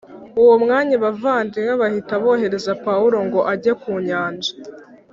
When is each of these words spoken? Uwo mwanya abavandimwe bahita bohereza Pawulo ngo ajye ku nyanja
Uwo 0.41 0.55
mwanya 0.63 0.93
abavandimwe 0.99 1.73
bahita 1.81 2.13
bohereza 2.23 2.71
Pawulo 2.85 3.17
ngo 3.27 3.39
ajye 3.53 3.73
ku 3.81 3.91
nyanja 4.07 4.51